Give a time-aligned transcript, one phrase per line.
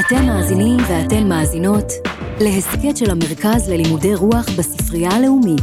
[0.00, 1.92] אתם מאזינים ואתן מאזינות
[2.40, 5.62] להסכת של המרכז ללימודי רוח בספרייה הלאומית.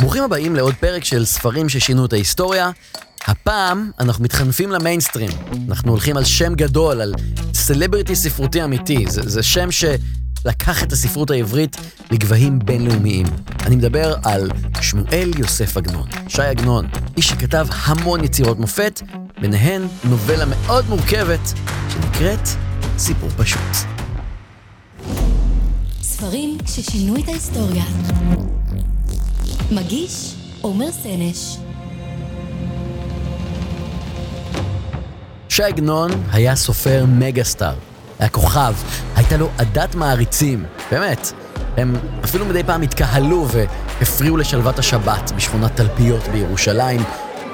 [0.00, 2.70] ברוכים הבאים לעוד פרק של ספרים ששינו את ההיסטוריה.
[3.26, 5.30] הפעם אנחנו מתחנפים למיינסטרים.
[5.68, 7.14] אנחנו הולכים על שם גדול, על
[7.54, 9.04] סלבריטי ספרותי אמיתי.
[9.08, 11.76] זה, זה שם שלקח את הספרות העברית
[12.10, 13.26] לגבהים בינלאומיים.
[13.66, 14.50] אני מדבר על
[14.80, 16.08] שמואל יוסף עגנון.
[16.28, 16.86] שי עגנון,
[17.16, 19.00] איש שכתב המון יצירות מופת,
[19.40, 21.52] ביניהן נובלה מאוד מורכבת
[21.88, 22.48] שנקראת
[22.98, 23.76] סיפור פשוט.
[26.02, 27.84] ספרים ששינו את ההיסטוריה.
[29.70, 31.56] מגיש עומר סנש.
[35.48, 37.74] שי עגנון היה סופר מגה סטאר.
[38.18, 38.74] היה כוכב,
[39.16, 41.32] הייתה לו עדת מעריצים, באמת.
[41.76, 47.00] הם אפילו מדי פעם התקהלו והפריעו לשלוות השבת בשכונת תלפיות בירושלים,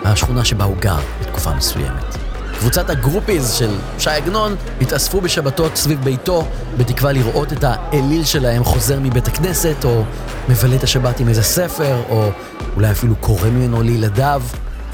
[0.05, 2.17] השכונה שבה הוא גר בתקופה מסוימת.
[2.59, 9.01] קבוצת הגרופיז של שי עגנון התאספו בשבתות סביב ביתו בתקווה לראות את האליל שלהם חוזר
[9.01, 10.05] מבית הכנסת, או
[10.49, 12.31] מבלה את השבת עם איזה ספר, או
[12.77, 14.43] אולי אפילו קורא ממנו לילדיו.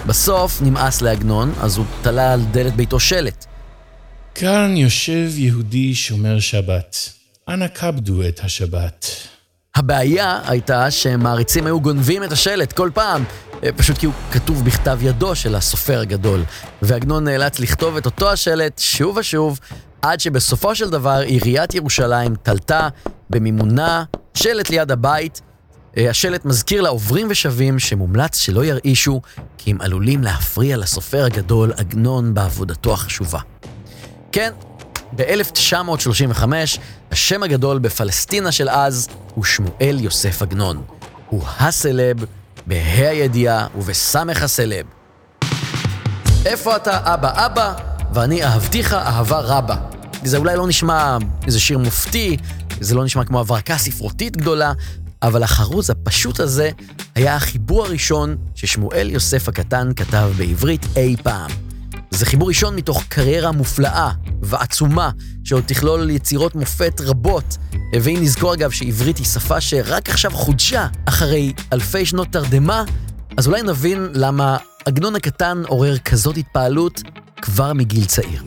[0.06, 3.46] בסוף נמאס לעגנון, אז הוא תלה על דלת ביתו שלט.
[4.34, 6.96] כאן יושב יהודי שומר שבת.
[7.48, 9.06] אנא כבדו את השבת.
[9.76, 13.24] הבעיה הייתה שמעריצים היו גונבים את השלט כל פעם,
[13.64, 16.44] אה, פשוט כי הוא כתוב בכתב ידו של הסופר הגדול,
[16.82, 19.60] ועגנון נאלץ לכתוב את אותו השלט שוב ושוב,
[20.02, 22.88] עד שבסופו של דבר עיריית ירושלים תלתה
[23.30, 25.40] במימונה שלט ליד הבית.
[25.96, 29.20] אה, השלט מזכיר לעוברים ושבים שמומלץ שלא ירעישו,
[29.58, 33.38] כי הם עלולים להפריע לסופר הגדול עגנון בעבודתו החשובה.
[34.32, 34.52] כן,
[35.16, 36.44] ב-1935,
[37.10, 40.82] השם הגדול בפלסטינה של אז הוא שמואל יוסף עגנון.
[41.28, 42.16] הוא הסלב,
[42.66, 44.86] בה"א הידיעה ובסמך הסלב.
[46.46, 47.74] איפה אתה אבא אבא,
[48.14, 49.76] ואני אהבתיך אהבה רבה.
[50.24, 52.36] זה אולי לא נשמע איזה שיר מופתי,
[52.80, 54.72] זה לא נשמע כמו הברקה ספרותית גדולה,
[55.22, 56.70] אבל החרוז הפשוט הזה
[57.14, 61.50] היה החיבור הראשון ששמואל יוסף הקטן כתב בעברית אי פעם.
[62.10, 64.10] זה חיבור ראשון מתוך קריירה מופלאה
[64.42, 65.10] ועצומה,
[65.44, 67.56] שעוד תכלול יצירות מופת רבות.
[68.02, 72.84] ואם נזכור אגב שעברית היא שפה שרק עכשיו חודשה אחרי אלפי שנות תרדמה,
[73.36, 77.02] אז אולי נבין למה עגנון הקטן עורר כזאת התפעלות
[77.42, 78.42] כבר מגיל צעיר.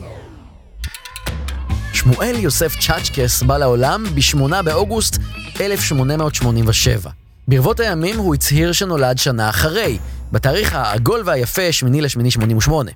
[1.92, 5.18] שמואל יוסף צ'אצ'קס בא לעולם ב-8 באוגוסט
[5.60, 7.10] 1887.
[7.48, 9.98] ברבות הימים הוא הצהיר שנולד שנה אחרי,
[10.32, 12.90] בתאריך העגול והיפה, 8 לשמיני 88.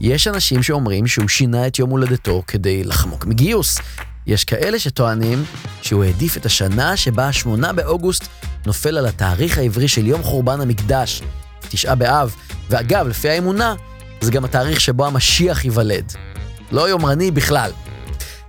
[0.00, 3.78] יש אנשים שאומרים שהוא שינה את יום הולדתו כדי לחמוק מגיוס.
[4.26, 5.44] יש כאלה שטוענים
[5.82, 8.28] שהוא העדיף את השנה שבה ה-8 באוגוסט
[8.66, 11.22] נופל על התאריך העברי של יום חורבן המקדש,
[11.68, 12.34] תשעה באב,
[12.70, 13.74] ואגב, לפי האמונה,
[14.20, 16.12] זה גם התאריך שבו המשיח ייוולד.
[16.72, 17.70] לא יומרני בכלל.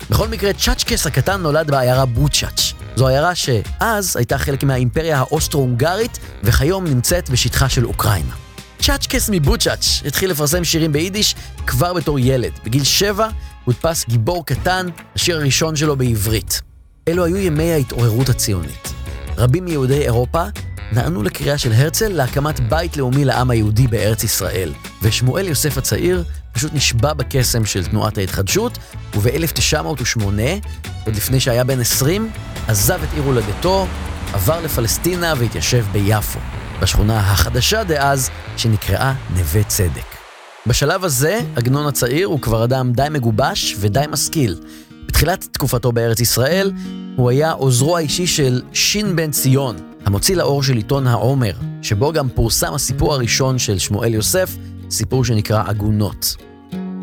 [0.10, 2.74] בכל מקרה, צ'אצ'קס הקטן נולד בעיירה בוצ'אץ'.
[2.96, 8.49] זו עיירה שאז הייתה חלק מהאימפריה האוסטרו-הונגרית, וכיום נמצאת בשטחה של אוקראינה.
[8.82, 11.36] צ'אצ'קס מבוצ'אץ' התחיל לפרסם שירים ביידיש
[11.68, 12.52] כבר בתור ילד.
[12.66, 13.30] בגיל שבע
[13.66, 16.62] הודפס גיבור קטן, השיר הראשון שלו בעברית.
[17.08, 18.94] אלו היו ימי ההתעוררות הציונית.
[19.38, 20.44] רבים מיהודי אירופה
[20.92, 26.74] נענו לקריאה של הרצל להקמת בית לאומי לעם היהודי בארץ ישראל, ושמואל יוסף הצעיר פשוט
[26.74, 28.78] נשבע בקסם של תנועת ההתחדשות,
[29.16, 30.24] וב-1908,
[31.06, 32.32] עוד לפני שהיה בן 20,
[32.68, 33.88] עזב את עיר הולדתו,
[34.34, 36.40] עבר לפלסטינה והתיישב ביפו.
[36.82, 40.06] בשכונה החדשה דאז, שנקראה נווה צדק.
[40.68, 44.56] בשלב הזה, עגנון הצעיר הוא כבר אדם די מגובש ודי משכיל.
[45.08, 46.72] בתחילת תקופתו בארץ ישראל,
[47.16, 49.76] הוא היה עוזרו האישי של שין בן ציון,
[50.06, 51.52] המוציא לאור של עיתון העומר,
[51.82, 54.56] שבו גם פורסם הסיפור הראשון של שמואל יוסף,
[54.90, 56.36] סיפור שנקרא עגונות.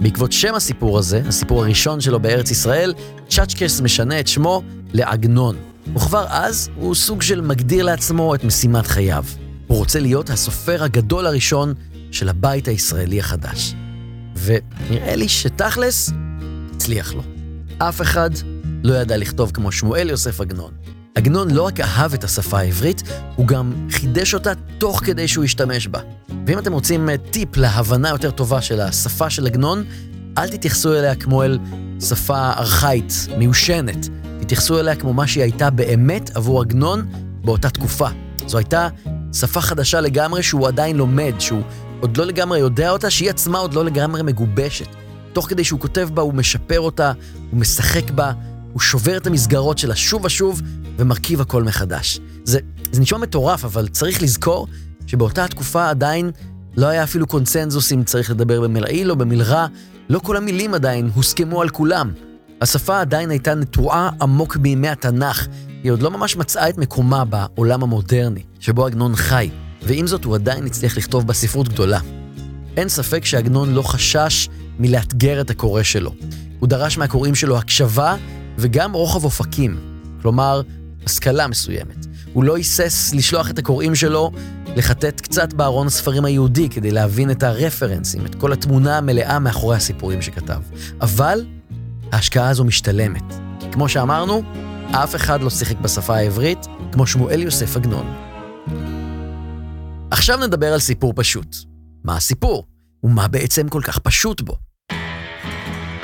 [0.01, 2.95] בעקבות שם הסיפור הזה, הסיפור הראשון שלו בארץ ישראל,
[3.29, 5.57] צ'אצ'קס משנה את שמו לעגנון.
[5.95, 9.25] וכבר אז הוא סוג של מגדיר לעצמו את משימת חייו.
[9.77, 11.75] הוא רוצה להיות הסופר הגדול הראשון
[12.11, 13.75] של הבית הישראלי החדש.
[14.37, 16.11] ונראה לי שתכלס,
[16.75, 17.23] הצליח לו.
[17.79, 18.31] אף אחד
[18.85, 20.73] לא ידע לכתוב כמו שמואל יוסף עגנון.
[21.15, 23.03] עגנון לא רק אהב את השפה העברית,
[23.37, 26.01] הוא גם חידש אותה תוך כדי שהוא השתמש בה.
[26.47, 29.85] ואם אתם רוצים אה, טיפ להבנה יותר טובה של השפה של עגנון,
[30.39, 31.59] אל תתייחסו אליה כמו אל
[32.01, 34.09] שפה ארכאית, מיושנת.
[34.41, 37.07] תתייחסו אליה כמו מה שהיא הייתה באמת עבור עגנון
[37.45, 38.09] באותה תקופה.
[38.47, 38.89] זו הייתה
[39.41, 41.63] שפה חדשה לגמרי שהוא עדיין לומד, שהוא
[42.01, 44.87] עוד לא לגמרי יודע אותה, שהיא עצמה עוד לא לגמרי מגובשת.
[45.33, 47.13] תוך כדי שהוא כותב בה, הוא משפר אותה,
[47.51, 48.33] הוא משחק בה,
[48.73, 50.63] הוא שובר את המסגרות שלה שוב ושוב,
[50.97, 52.21] ומרכיב הכל מחדש.
[52.45, 52.59] זה,
[52.93, 54.67] זה נשמע מטורף, אבל צריך לזכור
[55.07, 56.31] שבאותה התקופה עדיין
[56.77, 59.67] לא היה אפילו קונצנזוס אם צריך לדבר במלעיל או במלרע,
[60.09, 62.13] לא כל המילים עדיין הוסכמו על כולם.
[62.61, 65.47] השפה עדיין הייתה נטועה עמוק בימי התנ"ך,
[65.83, 69.51] היא עוד לא ממש מצאה את מקומה בעולם המודרני, שבו עגנון חי,
[69.83, 72.01] ועם זאת הוא עדיין הצליח לכתוב בה ספרות גדולה.
[72.77, 74.49] אין ספק שעגנון לא חשש
[74.79, 76.13] מלאתגר את הקורא שלו.
[76.59, 78.17] הוא דרש מהקוראים שלו הקשבה
[78.59, 79.77] וגם רוחב אופקים,
[80.23, 80.63] כלומר,
[81.07, 82.07] השכלה מסוימת.
[82.33, 84.31] הוא לא היסס לשלוח את הקוראים שלו
[84.77, 90.23] לחטט קצת בארון הספרים היהודי כדי להבין את הרפרנסים, את כל התמונה המלאה מאחורי הסיפורים
[90.23, 90.61] שכתב.
[91.01, 91.45] אבל
[92.13, 93.35] ההשקעה הזו משתלמת.
[93.61, 94.43] כי כמו שאמרנו,
[94.91, 98.15] אף אחד לא שיחק בשפה העברית כמו שמואל יוסף עגנון.
[100.11, 101.57] עכשיו נדבר על סיפור פשוט.
[102.05, 102.67] מה הסיפור?
[103.05, 104.57] ומה בעצם כל כך פשוט בו?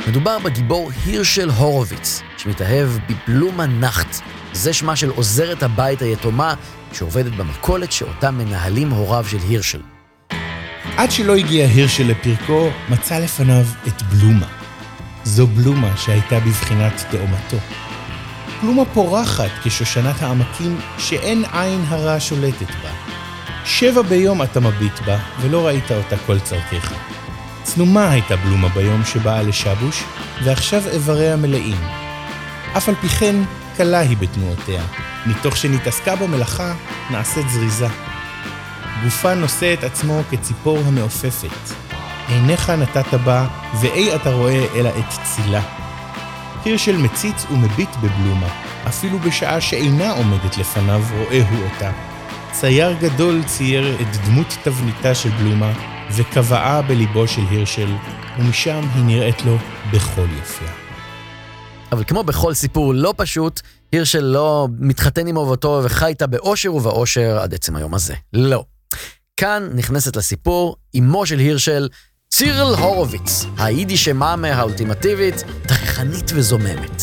[0.09, 4.17] מדובר בגיבור הירשל הורוביץ, שמתאהב בבלומה נחט.
[4.53, 6.55] זה שמה של עוזרת הבית היתומה
[6.93, 9.81] שעובדת במכולת שאותה מנהלים הוריו של הירשל.
[10.97, 14.62] עד שלא הגיע הירשל לפרקו, מצא לפניו את בלומה.
[15.25, 17.57] זו בלומה שהייתה בבחינת תאומתו.
[18.63, 22.91] בלומה פורחת כשושנת העמקים שאין עין הרע שולטת בה.
[23.65, 26.93] שבע ביום אתה מביט בה, ולא ראית אותה כל צרכך.
[27.63, 30.05] צנומה הייתה בלומה ביום שבאה לשבוש,
[30.45, 31.81] ועכשיו איבריה מלאים.
[32.77, 33.37] אף על פי כן,
[33.77, 34.83] קלה היא בתנועותיה,
[35.27, 36.75] מתוך שנתעסקה במלאכה,
[37.11, 37.89] נעשית זריזה.
[39.03, 41.82] גופה נושא את עצמו כציפור המעופפת.
[42.29, 43.47] עיניך נתת בה,
[43.81, 45.63] ואי אתה רואה אלא את צילה.
[46.65, 48.49] הירשל מציץ ומביט בבלומה,
[48.89, 51.93] אפילו בשעה שאינה עומדת לפניו רואה הוא אותה.
[52.53, 55.73] צייר גדול צייר את דמות תבניתה של בלומה,
[56.17, 57.95] וקבעה בליבו של הירשל,
[58.39, 59.57] ומשם היא נראית לו
[59.93, 60.69] בכל יופיה.
[61.93, 63.61] אבל כמו בכל סיפור לא פשוט,
[63.93, 68.15] הירשל לא מתחתן עם אהובתו וחי איתה באושר ובאושר עד עצם היום הזה.
[68.33, 68.65] לא.
[69.37, 71.89] כאן נכנסת לסיפור אמו של הירשל,
[72.35, 77.03] צירל הורוביץ, היידיש מאמה האולטימטיבית, תככנית וזוממת.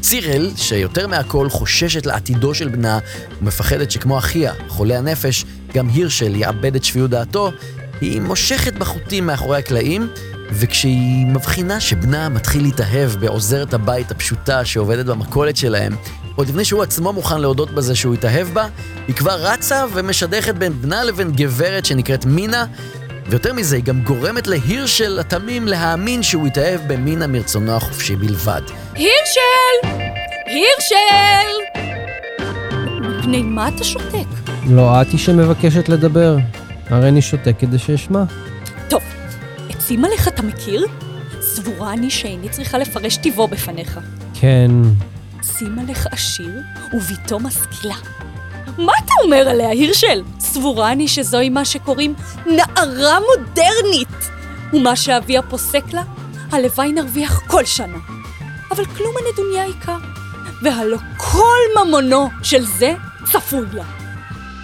[0.00, 2.98] צירל, שיותר מהכל חוששת לעתידו של בנה,
[3.40, 5.44] ומפחדת שכמו אחיה, חולה הנפש,
[5.74, 7.52] גם הירשל יאבד את שפיות דעתו,
[8.00, 10.08] היא מושכת בחוטים מאחורי הקלעים,
[10.52, 15.96] וכשהיא מבחינה שבנה מתחיל להתאהב בעוזרת הבית הפשוטה שעובדת במכולת שלהם,
[16.36, 18.66] עוד לפני שהוא עצמו מוכן להודות בזה שהוא התאהב בה,
[19.06, 22.64] היא כבר רצה ומשדכת בין בנה לבין גברת שנקראת מינה,
[23.30, 28.62] ויותר מזה, היא גם גורמת להירשל התמים להאמין שהוא התאהב במינה מרצונו החופשי בלבד.
[28.94, 30.00] הירשל!
[30.46, 31.80] הירשל!
[33.18, 34.26] מפני מה אתה שותק?
[34.66, 36.36] לא את היא שמבקשת לדבר.
[36.88, 38.24] הרי אני שותק כדי שאשמע.
[38.88, 39.02] טוב,
[39.70, 40.86] את סימלך אתה מכיר?
[41.40, 44.00] סבורה אני שאיני צריכה לפרש טיבו בפניך.
[44.40, 44.70] כן,
[45.42, 46.60] סימלך עשיר
[46.94, 47.96] וביתו משכילה.
[48.78, 50.22] מה אתה אומר עליה, הירשל?
[50.38, 52.14] סבורה אני שזוהי מה שקוראים
[52.46, 54.30] נערה מודרנית.
[54.72, 56.02] ומה שאביה פוסק לה,
[56.52, 57.98] הלוואי נרוויח כל שנה.
[58.70, 59.96] אבל כלום הנדוניה עיקר,
[60.62, 62.94] והלא כל ממונו של זה
[63.32, 63.84] צפוי לה.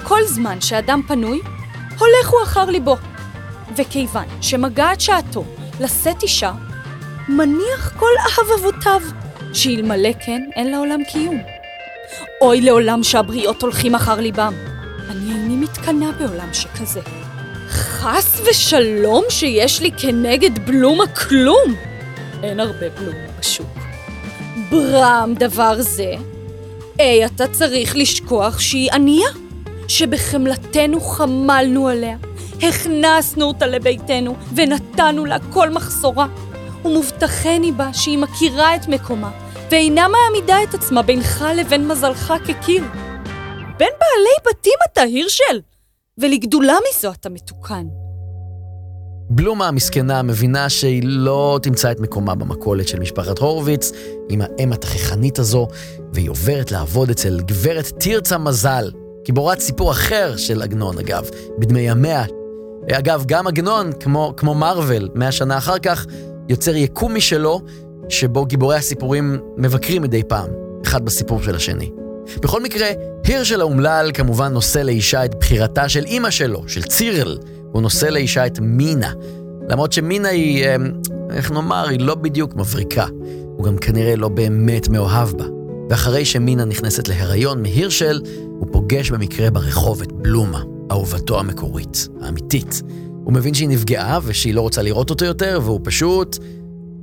[0.03, 1.41] כל זמן שאדם פנוי,
[1.99, 2.97] הולך הוא אחר ליבו.
[3.76, 5.44] וכיוון שמגעת שעתו
[5.81, 6.53] לשאת אישה,
[7.29, 9.00] מניח כל אהבבותיו,
[9.53, 11.56] שאלמלא כן אין לעולם קיום.
[12.41, 14.55] אוי לעולם שהבריות הולכים אחר ליבם.
[15.11, 17.00] אני איני מתקנאה בעולם שכזה.
[17.69, 21.75] חס ושלום שיש לי כנגד בלומה כלום.
[22.43, 23.79] אין הרבה בלומה בשוק.
[24.70, 26.15] ברם דבר זה,
[27.01, 29.29] אי אתה צריך לשכוח שהיא ענייה,
[29.89, 32.17] שבחמלתנו חמלנו עליה,
[32.63, 36.27] הכנסנו אותה לביתנו ונתנו לה כל מחסורה,
[36.84, 39.31] ומובטחני בה שהיא מכירה את מקומה,
[39.70, 42.85] ואינה מעמידה את עצמה בינך לבין מזלך כקיר.
[43.79, 45.61] בין בעלי בתים אתה, הירשל,
[46.19, 47.87] ולגדולה מזו אתה מתוקן.
[49.31, 53.93] בלומה המסכנה מבינה שהיא לא תמצא את מקומה במכולת של משפחת הורוביץ
[54.29, 55.69] עם האם התככנית הזו,
[56.13, 58.91] והיא עוברת לעבוד אצל גברת תרצה מזל,
[59.25, 62.25] גיבורת סיפור אחר של עגנון אגב, בדמי ימיה.
[62.93, 66.06] אגב, גם עגנון, כמו, כמו מרוויל, מאה שנה אחר כך,
[66.49, 67.61] יוצר יקום משלו,
[68.08, 70.51] שבו גיבורי הסיפורים מבקרים מדי פעם,
[70.84, 71.91] אחד בסיפור של השני.
[72.43, 72.86] בכל מקרה,
[73.25, 77.39] הירשל האומלל כמובן נושא לאישה את בחירתה של אימא שלו, של צירל.
[77.72, 79.13] הוא נושא לאישה את מינה.
[79.69, 80.93] למרות שמינה היא, אמ,
[81.31, 83.06] איך נאמר, היא לא בדיוק מבריקה.
[83.56, 85.44] הוא גם כנראה לא באמת מאוהב בה.
[85.91, 88.20] ואחרי שמינה נכנסת להיריון מהירשל,
[88.58, 92.82] הוא פוגש במקרה ברחוב את בלומה, אהובתו המקורית, האמיתית.
[93.25, 96.39] הוא מבין שהיא נפגעה ושהיא לא רוצה לראות אותו יותר, והוא פשוט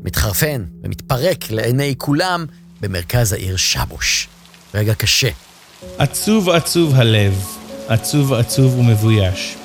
[0.03, 2.45] מתחרפן ומתפרק לעיני כולם
[2.81, 4.27] במרכז העיר שבוש.
[4.74, 5.29] רגע קשה.
[5.98, 7.45] עצוב עצוב הלב,
[7.88, 9.55] עצוב עצוב ומבויש.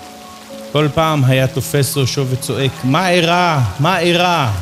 [0.73, 3.61] כל פעם היה תופס ראשו וצועק, מה אירע?
[3.81, 4.53] מה אירע?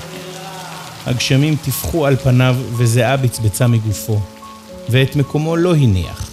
[1.06, 4.20] הגשמים טיפחו על פניו וזיעה בצבצה מגופו,
[4.88, 6.30] ואת מקומו לא הניח.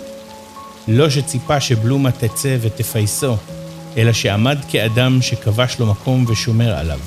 [0.88, 3.38] לא שציפה שבלומה תצא ותפייסו,
[3.98, 7.00] אלא שעמד כאדם שכבש לו מקום ושומר עליו.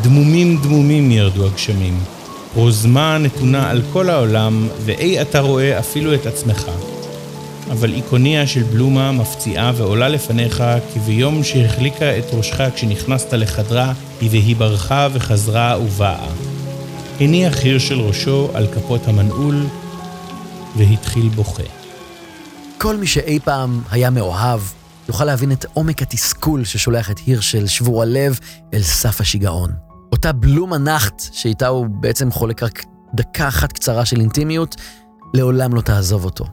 [0.00, 1.98] דמומים דמומים ירדו הגשמים,
[2.54, 6.70] רוזמה נתונה על כל העולם, ואי אתה רואה אפילו את עצמך.
[7.70, 14.28] אבל איקוניה של בלומה מפציעה ועולה לפניך, כי ביום שהחליקה את ראשך כשנכנסת לחדרה, היא
[14.32, 16.26] והיא ברחה וחזרה ובאה.
[17.20, 19.66] הניח של ראשו על כפות המנעול,
[20.76, 21.62] והתחיל בוכה.
[22.78, 24.60] כל מי שאי פעם היה מאוהב,
[25.12, 28.38] יוכל להבין את עומק התסכול ששולח את הירשל שבור הלב
[28.74, 29.70] אל סף השיגעון.
[30.12, 34.76] אותה בלומה נחט, שאיתה הוא בעצם חולק רק דקה אחת קצרה של אינטימיות,
[35.34, 36.44] לעולם לא תעזוב אותו.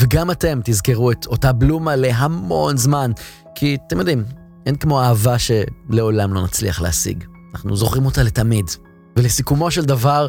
[0.00, 3.10] וגם אתם תזכרו את אותה בלומה להמון זמן,
[3.54, 4.24] כי אתם יודעים,
[4.66, 7.24] אין כמו אהבה שלעולם לא נצליח להשיג.
[7.54, 8.66] אנחנו זוכרים אותה לתמיד.
[9.16, 10.28] ולסיכומו של דבר,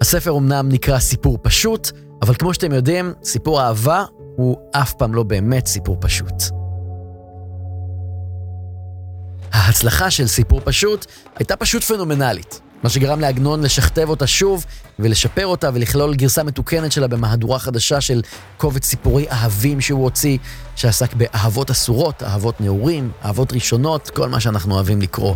[0.00, 1.90] הספר אמנם נקרא סיפור פשוט,
[2.22, 4.04] אבל כמו שאתם יודעים, סיפור אהבה
[4.36, 6.59] הוא אף פעם לא באמת סיפור פשוט.
[9.70, 11.06] ההצלחה של סיפור פשוט
[11.38, 14.64] הייתה פשוט פנומנלית, מה שגרם לעגנון לשכתב אותה שוב
[14.98, 18.22] ולשפר אותה ולכלול גרסה מתוקנת שלה במהדורה חדשה של
[18.56, 20.38] קובץ סיפורי אהבים שהוא הוציא,
[20.76, 25.34] שעסק באהבות אסורות, אהבות נעורים, אהבות ראשונות, כל מה שאנחנו אוהבים לקרוא.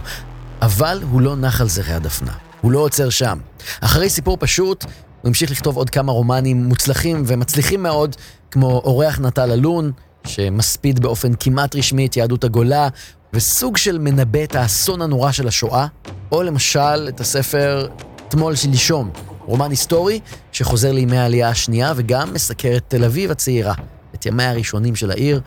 [0.63, 3.39] אבל הוא לא נח על זרי הדפנה, הוא לא עוצר שם.
[3.81, 8.17] אחרי סיפור פשוט, הוא המשיך לכתוב עוד כמה רומנים מוצלחים ומצליחים מאוד,
[8.51, 9.93] כמו אורח נטל אלון,
[10.27, 12.89] שמספיד באופן כמעט רשמי את יהדות הגולה,
[13.35, 15.87] וסוג של מנבא את האסון הנורא של השואה,
[16.33, 17.89] או למשל את הספר
[18.29, 19.11] "תמול שלשום",
[19.45, 20.21] רומן היסטורי
[20.53, 23.75] שחוזר לימי העלייה השנייה וגם מסקר את תל אביב הצעירה,
[24.15, 25.41] את ימיה הראשונים של העיר,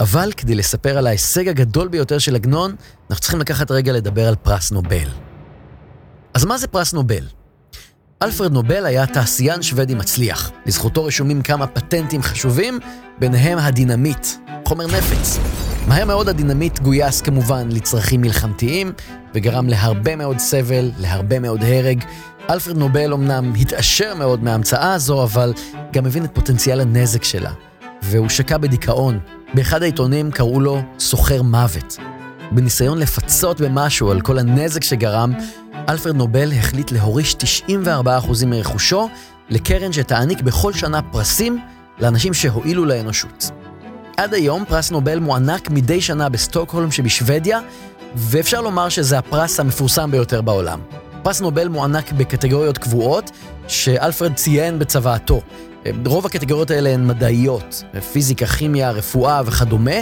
[0.00, 2.74] אבל כדי לספר על ההישג הגדול ביותר של עגנון,
[3.10, 5.08] אנחנו צריכים לקחת רגע לדבר על פרס נובל.
[6.34, 7.26] אז מה זה פרס נובל?
[8.24, 10.50] אלפרד נובל היה תעשיין שוודי מצליח.
[10.66, 12.78] לזכותו רשומים כמה פטנטים חשובים,
[13.18, 14.26] ביניהם הדינמיט,
[14.64, 15.38] חומר נפץ.
[15.88, 18.92] מהר מאוד הדינמיט גויס כמובן לצרכים מלחמתיים,
[19.34, 22.04] וגרם להרבה מאוד סבל, להרבה מאוד הרג.
[22.50, 25.52] אלפרד נובל אמנם התעשר מאוד מההמצאה הזו, אבל
[25.92, 27.52] גם הבין את פוטנציאל הנזק שלה.
[28.02, 29.18] והוא שקע בדיכאון.
[29.54, 31.96] באחד העיתונים קראו לו סוחר מוות.
[32.52, 35.32] בניסיון לפצות במשהו על כל הנזק שגרם,
[35.88, 37.36] אלפרד נובל החליט להוריש
[37.66, 39.08] 94% מרכושו
[39.50, 41.58] לקרן שתעניק בכל שנה פרסים
[41.98, 43.50] לאנשים שהועילו לאנושות.
[44.16, 47.60] עד היום פרס נובל מוענק מדי שנה בסטוקהולם שבשוודיה,
[48.14, 50.80] ואפשר לומר שזה הפרס המפורסם ביותר בעולם.
[51.22, 53.30] פרס נובל מוענק בקטגוריות קבועות
[53.68, 55.40] שאלפרד ציין בצוואתו.
[56.06, 59.96] רוב הקטגוריות האלה הן מדעיות, פיזיקה, כימיה, רפואה וכדומה,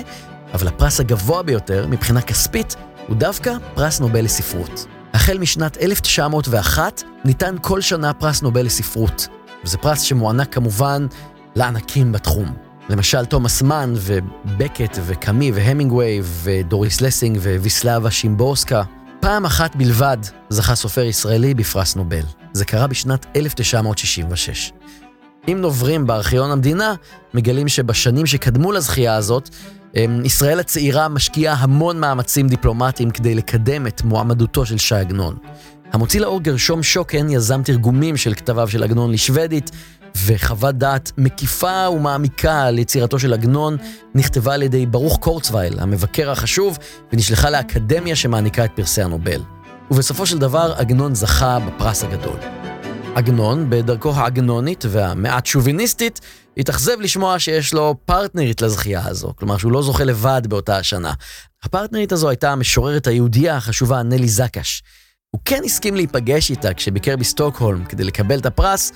[0.55, 2.77] אבל הפרס הגבוה ביותר מבחינה כספית
[3.09, 4.87] הוא דווקא פרס נובל לספרות.
[5.15, 9.29] החל משנת 1901 ניתן כל שנה פרס נובל לספרות,
[9.65, 11.07] וזה פרס שמוענק כמובן
[11.57, 12.55] לענקים בתחום.
[12.89, 18.83] למשל תומאס מן ובקט וקאמי והמינגווי ודוריס לסינג וויסלבה שימבורסקה.
[19.21, 20.17] פעם אחת בלבד
[20.49, 22.25] זכה סופר ישראלי בפרס נובל.
[22.53, 24.73] זה קרה בשנת 1966.
[25.49, 26.95] אם נוברים בארכיון המדינה,
[27.35, 29.51] מגלים שבשנים שקדמו לזכייה הזאת,
[30.25, 35.37] ישראל הצעירה משקיעה המון מאמצים דיפלומטיים כדי לקדם את מועמדותו של ש"י עגנון.
[35.93, 39.71] המוציא לאור גרשום שוקן יזם תרגומים של כתביו של עגנון לשוודית,
[40.27, 43.77] וחוות דעת מקיפה ומעמיקה על יצירתו של עגנון
[44.15, 46.79] נכתבה על ידי ברוך קורצווייל, המבקר החשוב,
[47.13, 49.41] ונשלחה לאקדמיה שמעניקה את פרסי הנובל.
[49.91, 52.62] ובסופו של דבר עגנון זכה בפרס הגדול.
[53.15, 56.21] עגנון, בדרכו העגנונית והמעט שוביניסטית,
[56.57, 61.13] התאכזב לשמוע שיש לו פרטנרית לזכייה הזו, כלומר שהוא לא זוכה לבד באותה השנה.
[61.63, 64.83] הפרטנרית הזו הייתה המשוררת היהודייה החשובה נלי זקש.
[65.31, 68.93] הוא כן הסכים להיפגש איתה כשביקר בסטוקהולם כדי לקבל את הפרס,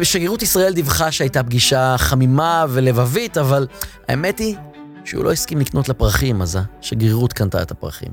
[0.00, 3.66] ושגרירות ישראל דיווחה שהייתה פגישה חמימה ולבבית, אבל
[4.08, 4.56] האמת היא
[5.04, 8.12] שהוא לא הסכים לקנות לה פרחים, אז השגרירות קנתה את הפרחים.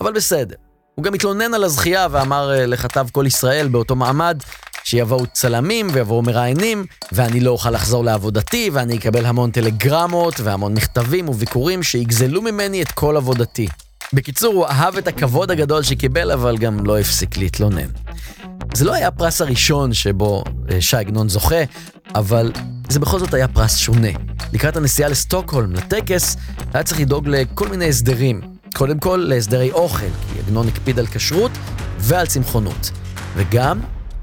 [0.00, 0.56] אבל בסדר.
[0.94, 4.42] הוא גם התלונן על הזכייה ואמר אה, לכתב כל ישראל באותו מעמד,
[4.90, 11.28] שיבואו צלמים ויבואו מראיינים, ואני לא אוכל לחזור לעבודתי, ואני אקבל המון טלגרמות והמון מכתבים
[11.28, 13.68] וביקורים שיגזלו ממני את כל עבודתי.
[14.12, 17.88] בקיצור, הוא אהב את הכבוד הגדול שקיבל, אבל גם לא הפסיק להתלונן.
[18.74, 21.62] זה לא היה הפרס הראשון שבו אה, שי עגנון זוכה,
[22.14, 22.52] אבל
[22.88, 24.08] זה בכל זאת היה פרס שונה.
[24.52, 26.36] לקראת הנסיעה לסטוקהולם, לטקס,
[26.74, 28.40] היה צריך לדאוג לכל מיני הסדרים.
[28.74, 31.52] קודם כל, להסדרי אוכל, כי עגנון הקפיד על כשרות
[31.98, 32.90] ועל צמחונות.
[33.36, 33.80] וגם,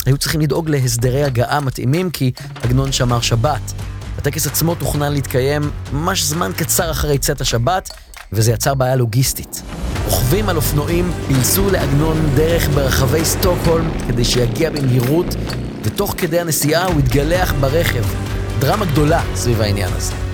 [0.08, 2.32] היו צריכים לדאוג להסדרי הגעה מתאימים, כי
[2.64, 3.74] עגנון שמר שבת.
[4.18, 7.90] הטקס עצמו תוכנן להתקיים ממש זמן קצר אחרי צאת השבת,
[8.34, 9.62] וזה יצר בעיה לוגיסטית.
[10.06, 15.36] רוכבים על אופנועים פילסו לעגנון דרך ברחבי סטוקהולם כדי שיגיע במהירות,
[15.84, 18.04] ותוך כדי הנסיעה הוא התגלח ברכב.
[18.60, 20.27] דרמה גדולה סביב העניין הזה.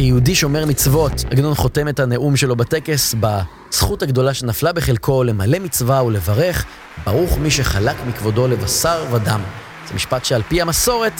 [0.00, 6.02] כיהודי שומר מצוות, עגנון חותם את הנאום שלו בטקס בזכות הגדולה שנפלה בחלקו למלא מצווה
[6.02, 6.64] ולברך,
[7.04, 9.40] ברוך מי שחלק מכבודו לבשר ודם.
[9.88, 11.12] זה משפט שעל פי המסורת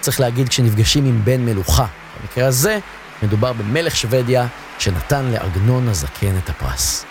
[0.00, 1.86] צריך להגיד כשנפגשים עם בן מלוכה.
[2.20, 2.78] במקרה הזה
[3.22, 4.46] מדובר במלך שוודיה
[4.78, 7.04] שנתן לעגנון הזקן את הפרס.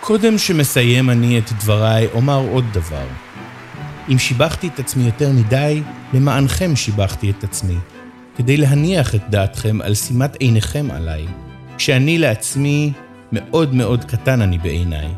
[0.00, 3.06] קודם שמסיים אני את דבריי, אומר עוד דבר.
[4.08, 5.82] אם שיבחתי את עצמי יותר מדי,
[6.12, 7.78] למענכם שיבחתי את עצמי.
[8.38, 11.26] כדי להניח את דעתכם על שימת עיניכם עליי,
[11.76, 12.92] כשאני לעצמי
[13.32, 15.08] מאוד מאוד קטן אני בעיניי.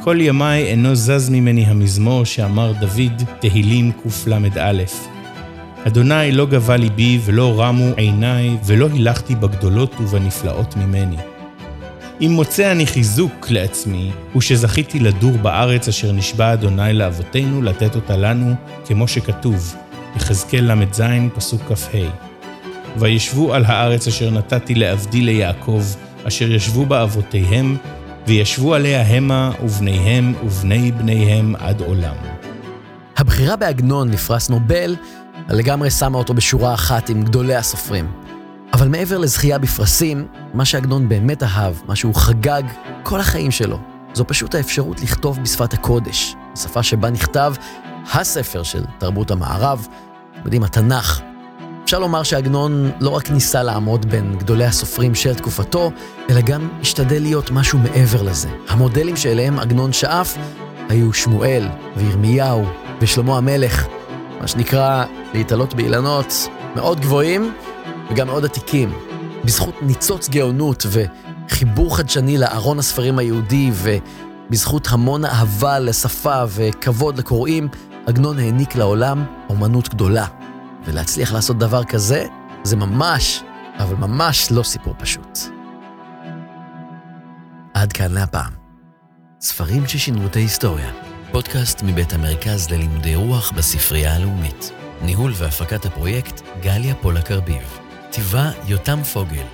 [0.00, 4.82] כל ימיי אינו זז ממני המזמור שאמר דוד, תהילים קל"א.
[5.86, 11.16] אדוני לא גבה ליבי ולא רמו עיניי, ולא הילכתי בגדולות ובנפלאות ממני.
[12.20, 18.16] אם מוצא אני חיזוק לעצמי, הוא שזכיתי לדור בארץ אשר נשבע אדוני לאבותינו לתת אותה
[18.16, 19.74] לנו, כמו שכתוב,
[20.16, 21.02] יחזקאל ל"ז,
[21.34, 22.25] פסוק כ"ה.
[22.98, 25.82] וישבו על הארץ אשר נתתי לעבדי ליעקב,
[26.24, 27.76] אשר ישבו בה אבותיהם,
[28.26, 32.14] וישבו עליה המה ובניהם ובני בניהם עד עולם.
[33.16, 34.96] הבחירה בעגנון לפרס נובל
[35.48, 38.12] לגמרי שמה אותו בשורה אחת עם גדולי הסופרים.
[38.72, 42.62] אבל מעבר לזכייה בפרסים, מה שעגנון באמת אהב, מה שהוא חגג
[43.02, 43.78] כל החיים שלו,
[44.14, 47.54] זו פשוט האפשרות לכתוב בשפת הקודש, השפה שבה נכתב
[48.12, 49.86] הספר של תרבות המערב,
[50.44, 51.22] יודעים, התנ"ך.
[51.86, 55.90] אפשר לומר שעגנון לא רק ניסה לעמוד בין גדולי הסופרים של תקופתו,
[56.30, 58.48] אלא גם השתדל להיות משהו מעבר לזה.
[58.68, 60.36] המודלים שאליהם עגנון שאף
[60.88, 62.64] היו שמואל וירמיהו
[63.00, 63.86] ושלמה המלך,
[64.40, 67.52] מה שנקרא להתעלות באילנות מאוד גבוהים
[68.10, 68.92] וגם מאוד עתיקים.
[69.44, 77.68] בזכות ניצוץ גאונות וחיבור חדשני לארון הספרים היהודי ובזכות המון אהבה לשפה וכבוד לקוראים,
[78.06, 80.26] עגנון העניק לעולם אומנות גדולה.
[80.86, 82.26] ולהצליח לעשות דבר כזה,
[82.62, 83.42] זה ממש,
[83.78, 85.38] אבל ממש לא סיפור פשוט.
[87.74, 88.52] עד כאן להפעם.
[89.40, 90.90] ספרים ששינו את ההיסטוריה.
[91.32, 94.72] פודקאסט מבית המרכז ללימודי רוח בספרייה הלאומית.
[95.02, 97.78] ניהול והפקת הפרויקט גליה פולק ארביב.
[98.10, 99.44] כתיבה יותם פוגל.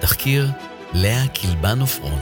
[0.00, 0.50] תחקיר
[0.92, 2.20] לאה קילבן עופרון.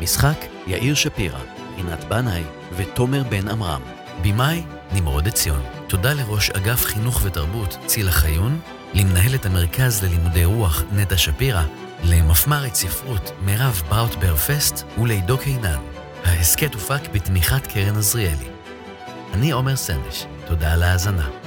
[0.00, 1.40] משחק יאיר שפירא,
[1.76, 2.42] רינת בנאי
[2.76, 3.82] ותומר בן עמרם.
[4.22, 5.75] במאי נמרוד עציון.
[5.88, 8.60] תודה לראש אגף חינוך ותרבות צילה חיון,
[8.94, 11.62] למנהלת המרכז ללימודי רוח נטע שפירא,
[12.04, 15.78] למפמ"רית ספרות מירב בראוטבר פסט ולעידו קינן.
[16.24, 18.48] ההסכת הופק בתמיכת קרן עזריאלי.
[19.34, 21.45] אני עומר סנש, תודה על ההאזנה.